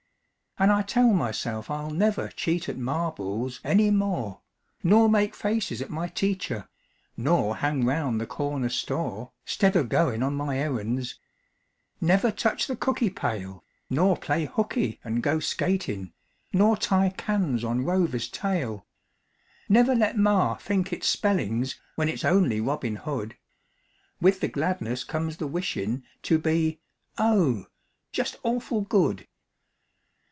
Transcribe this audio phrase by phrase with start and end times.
[0.59, 4.41] An' I tell myself I'll never Cheat at marbles any more,
[4.83, 6.67] Nor make faces at my teacher,
[7.15, 11.17] Nor hang round the corner store 'Stead of goin' on my errands;
[12.01, 16.11] Never touch the cookie pail, Nor play hooky an' go skatin',
[16.51, 18.85] Nor tie cans on Rover's tail;
[19.69, 23.37] Never let ma think it's spellings When it's only Robin Hood.
[24.19, 26.81] With the gladness comes the wishin' To be,
[27.17, 27.67] oh,
[28.11, 29.27] just awful good!